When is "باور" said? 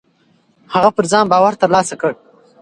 1.31-1.53